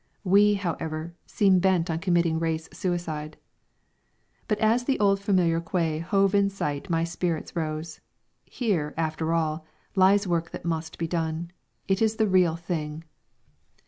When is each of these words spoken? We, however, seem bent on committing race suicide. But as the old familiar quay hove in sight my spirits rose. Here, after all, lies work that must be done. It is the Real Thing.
We, 0.23 0.55
however, 0.55 1.13
seem 1.27 1.59
bent 1.59 1.91
on 1.91 1.99
committing 1.99 2.39
race 2.39 2.67
suicide. 2.73 3.37
But 4.47 4.57
as 4.57 4.85
the 4.85 4.99
old 4.99 5.19
familiar 5.19 5.61
quay 5.61 5.99
hove 5.99 6.33
in 6.33 6.49
sight 6.49 6.89
my 6.89 7.03
spirits 7.03 7.55
rose. 7.55 7.99
Here, 8.43 8.95
after 8.97 9.31
all, 9.31 9.63
lies 9.95 10.25
work 10.25 10.49
that 10.49 10.65
must 10.65 10.97
be 10.97 11.07
done. 11.07 11.51
It 11.87 12.01
is 12.01 12.15
the 12.15 12.25
Real 12.25 12.55
Thing. 12.55 13.03